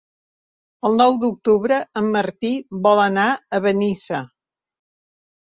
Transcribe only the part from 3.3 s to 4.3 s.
a Benissa.